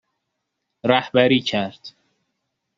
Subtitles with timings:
[0.85, 1.89] رهبری کرد